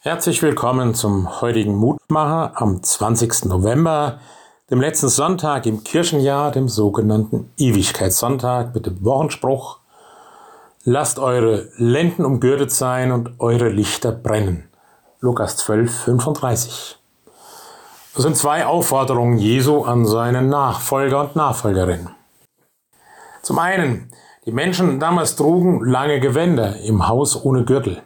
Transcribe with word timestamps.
Herzlich 0.00 0.40
willkommen 0.42 0.94
zum 0.94 1.40
heutigen 1.40 1.74
Mutmacher 1.74 2.52
am 2.54 2.80
20. 2.84 3.46
November, 3.46 4.20
dem 4.70 4.80
letzten 4.80 5.08
Sonntag 5.08 5.66
im 5.66 5.82
Kirchenjahr, 5.82 6.52
dem 6.52 6.68
sogenannten 6.68 7.52
Ewigkeitssonntag 7.56 8.76
mit 8.76 8.86
dem 8.86 9.04
Wochenspruch 9.04 9.80
Lasst 10.84 11.18
eure 11.18 11.68
Lenden 11.78 12.24
umgürtet 12.24 12.70
sein 12.70 13.10
und 13.10 13.40
eure 13.40 13.70
Lichter 13.70 14.12
brennen. 14.12 14.68
Lukas 15.18 15.56
12, 15.56 15.92
35. 16.04 16.96
Das 18.14 18.22
sind 18.22 18.36
zwei 18.36 18.66
Aufforderungen 18.66 19.38
Jesu 19.38 19.82
an 19.82 20.06
seinen 20.06 20.48
Nachfolger 20.48 21.22
und 21.22 21.34
Nachfolgerinnen. 21.34 22.10
Zum 23.42 23.58
einen, 23.58 24.12
die 24.46 24.52
Menschen 24.52 25.00
damals 25.00 25.34
trugen 25.34 25.84
lange 25.84 26.20
Gewänder 26.20 26.76
im 26.76 27.08
Haus 27.08 27.44
ohne 27.44 27.64
Gürtel. 27.64 28.00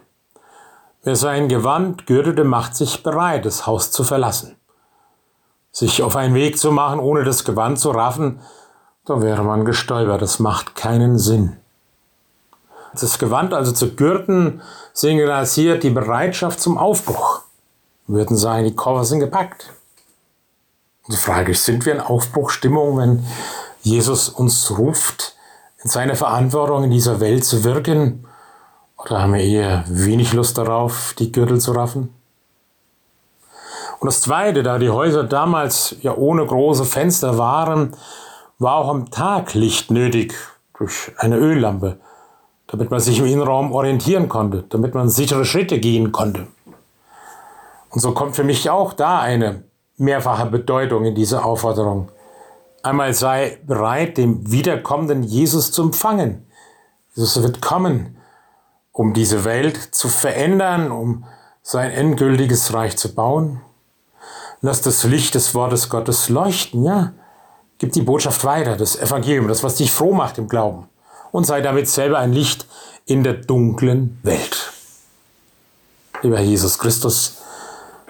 Wer 1.05 1.17
sein 1.17 1.49
Gewand 1.49 2.07
gürtete, 2.07 2.45
macht 2.45 2.77
sich 2.77 3.03
bereit, 3.03 3.45
das 3.45 3.67
Haus 3.67 3.91
zu 3.91 4.05
verlassen. 4.05 4.55
Sich 5.73 6.01
auf 6.01 6.15
einen 6.15 6.33
Weg 6.33 6.57
zu 6.57 6.71
machen, 6.71 6.99
ohne 6.99 7.25
das 7.25 7.43
Gewand 7.43 7.77
zu 7.77 7.91
raffen, 7.91 8.39
da 9.05 9.21
wäre 9.21 9.43
man 9.43 9.65
gestolpert. 9.65 10.21
Das 10.21 10.39
macht 10.39 10.75
keinen 10.75 11.17
Sinn. 11.17 11.57
Das 12.93 13.19
Gewand 13.19 13.53
also 13.53 13.73
zu 13.73 13.95
gürten, 13.95 14.61
signalisiert 14.93 15.83
die 15.83 15.89
Bereitschaft 15.89 16.61
zum 16.61 16.77
Aufbruch. 16.77 17.41
Würden 18.07 18.37
sagen, 18.37 18.63
die 18.63 18.75
Koffer 18.75 19.03
sind 19.03 19.19
gepackt. 19.19 19.73
Die 21.09 21.17
Frage 21.17 21.51
ist, 21.51 21.65
sind 21.65 21.85
wir 21.85 21.93
in 21.93 21.99
Aufbruchstimmung, 21.99 22.97
wenn 22.97 23.25
Jesus 23.81 24.29
uns 24.29 24.71
ruft, 24.77 25.35
in 25.83 25.89
seiner 25.89 26.15
Verantwortung 26.15 26.85
in 26.85 26.91
dieser 26.91 27.19
Welt 27.19 27.43
zu 27.43 27.65
wirken 27.65 28.25
oder 29.03 29.21
haben 29.21 29.33
wir 29.33 29.41
eher 29.41 29.83
wenig 29.87 30.33
Lust 30.33 30.57
darauf, 30.57 31.13
die 31.19 31.31
Gürtel 31.31 31.59
zu 31.59 31.73
raffen? 31.73 32.13
Und 33.99 34.07
das 34.07 34.21
Zweite, 34.21 34.63
da 34.63 34.79
die 34.79 34.89
Häuser 34.89 35.23
damals 35.23 35.95
ja 36.01 36.15
ohne 36.15 36.45
große 36.45 36.85
Fenster 36.85 37.37
waren, 37.37 37.95
war 38.59 38.75
auch 38.75 38.89
am 38.89 39.11
Tag 39.11 39.53
Licht 39.53 39.91
nötig 39.91 40.33
durch 40.77 41.11
eine 41.17 41.37
Öllampe, 41.37 41.99
damit 42.67 42.91
man 42.91 42.99
sich 42.99 43.19
im 43.19 43.25
Innenraum 43.25 43.71
orientieren 43.71 44.29
konnte, 44.29 44.63
damit 44.69 44.93
man 44.93 45.09
sichere 45.09 45.45
Schritte 45.45 45.79
gehen 45.79 46.11
konnte. 46.11 46.47
Und 47.89 48.01
so 48.01 48.13
kommt 48.13 48.35
für 48.35 48.43
mich 48.43 48.69
auch 48.69 48.93
da 48.93 49.19
eine 49.19 49.63
mehrfache 49.97 50.47
Bedeutung 50.47 51.05
in 51.05 51.15
dieser 51.15 51.45
Aufforderung. 51.45 52.09
Einmal 52.81 53.13
sei 53.13 53.59
bereit, 53.65 54.17
dem 54.17 54.51
wiederkommenden 54.51 55.23
Jesus 55.23 55.71
zu 55.71 55.83
empfangen. 55.83 56.45
Jesus 57.15 57.41
wird 57.41 57.61
kommen 57.61 58.17
um 58.93 59.13
diese 59.13 59.43
Welt 59.43 59.77
zu 59.93 60.07
verändern, 60.07 60.91
um 60.91 61.25
sein 61.61 61.91
endgültiges 61.91 62.73
Reich 62.73 62.95
zu 62.95 63.13
bauen. 63.13 63.61
Lass 64.61 64.81
das 64.81 65.03
Licht 65.03 65.35
des 65.35 65.53
Wortes 65.53 65.89
Gottes 65.89 66.29
leuchten, 66.29 66.83
ja. 66.83 67.11
Gib 67.79 67.91
die 67.91 68.01
Botschaft 68.01 68.45
weiter, 68.45 68.77
das 68.77 68.95
Evangelium, 68.95 69.49
das, 69.49 69.63
was 69.63 69.75
dich 69.75 69.91
froh 69.91 70.13
macht 70.13 70.37
im 70.37 70.47
Glauben. 70.47 70.87
Und 71.31 71.45
sei 71.45 71.61
damit 71.61 71.89
selber 71.89 72.19
ein 72.19 72.31
Licht 72.31 72.67
in 73.05 73.23
der 73.23 73.33
dunklen 73.33 74.19
Welt. 74.23 74.71
Lieber 76.21 76.39
Jesus 76.39 76.77
Christus, 76.77 77.39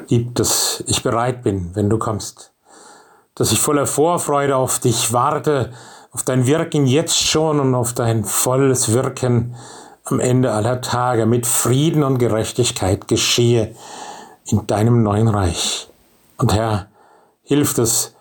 gib, 0.07 0.35
dass 0.35 0.83
ich 0.85 1.01
bereit 1.01 1.41
bin, 1.43 1.71
wenn 1.73 1.89
du 1.89 1.97
kommst. 1.97 2.51
Dass 3.33 3.51
ich 3.51 3.59
voller 3.59 3.87
Vorfreude 3.87 4.55
auf 4.55 4.79
dich 4.79 5.13
warte, 5.13 5.71
auf 6.11 6.21
dein 6.21 6.45
Wirken 6.45 6.85
jetzt 6.85 7.19
schon 7.19 7.59
und 7.59 7.73
auf 7.73 7.93
dein 7.93 8.25
volles 8.25 8.91
Wirken 8.91 9.55
am 10.05 10.19
Ende 10.19 10.51
aller 10.51 10.81
Tage 10.81 11.25
mit 11.25 11.47
Frieden 11.47 12.03
und 12.03 12.17
Gerechtigkeit 12.17 13.07
geschehe 13.07 13.75
in 14.45 14.67
deinem 14.67 15.01
neuen 15.03 15.27
Reich. 15.27 15.89
Und 16.37 16.53
Herr, 16.53 16.87
hilf 17.43 17.73
dass 17.73 18.15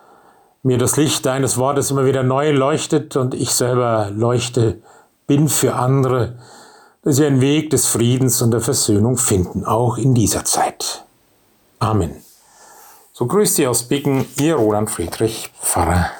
mir 0.63 0.79
das 0.79 0.97
Licht 0.97 1.27
deines 1.27 1.59
Wortes 1.59 1.91
immer 1.91 2.05
wieder 2.05 2.23
neu 2.23 2.53
leuchtet 2.53 3.17
und 3.17 3.35
ich 3.35 3.51
selber 3.51 4.11
leuchte, 4.15 4.81
bin 5.27 5.49
für 5.49 5.75
andere, 5.75 6.39
dass 7.03 7.17
sie 7.17 7.27
einen 7.27 7.41
Weg 7.41 7.71
des 7.71 7.87
Friedens 7.87 8.43
und 8.43 8.53
der 8.53 8.61
Versöhnung 8.61 9.17
finden, 9.17 9.65
auch 9.65 9.99
in 9.99 10.15
dieser 10.15 10.45
Zeit. 10.45 11.05
Amen. 11.81 12.23
So 13.13 13.27
grüßt 13.27 13.57
Sie 13.57 13.67
aus 13.67 13.83
Bicken, 13.83 14.25
Ihr 14.39 14.55
Roland 14.55 14.89
Friedrich, 14.89 15.51
Pfarrer 15.61 16.11